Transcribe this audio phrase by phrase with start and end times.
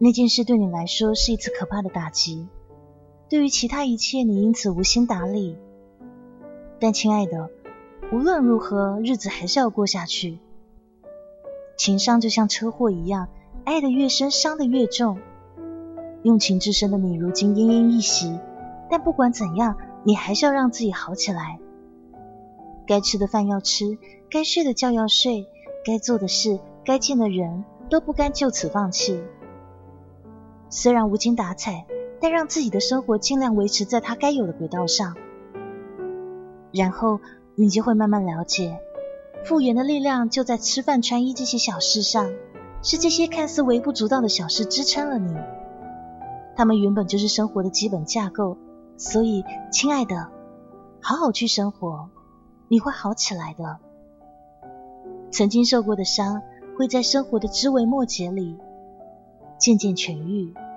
[0.00, 2.46] 那件事对你来说是一次可怕的打击，
[3.28, 5.56] 对于其他一切你因此无心打理。
[6.78, 7.50] 但亲爱的，
[8.12, 10.38] 无论如何，日子还是要过下去。
[11.76, 13.28] 情伤就像车祸一样，
[13.64, 15.18] 爱得越深，伤得越重。
[16.22, 18.38] 用情至深的你，如今奄奄一息，
[18.88, 21.58] 但不管怎样，你还是要让自己好起来。
[22.86, 23.98] 该吃的饭要吃，
[24.30, 25.48] 该睡的觉要睡，
[25.84, 29.20] 该做的事，该见的人都不该就此放弃。
[30.70, 31.86] 虽然无精打采，
[32.20, 35.16] 但让自己的生活尽量维持在它该有的轨道上，
[36.72, 37.20] 然后
[37.54, 38.78] 你就会慢慢了解，
[39.44, 42.30] 复原的力量就在吃饭穿衣这些小事上，
[42.82, 45.34] 是这些看似微不足道的小事支撑了你。
[46.54, 48.58] 他们原本就是生活的基本架构，
[48.96, 50.28] 所以，亲爱的，
[51.00, 52.08] 好好去生活，
[52.68, 53.78] 你会好起来的。
[55.30, 56.42] 曾经受过的伤，
[56.76, 58.56] 会在生活的枝微末节里
[59.68, 60.67] 渐渐痊愈。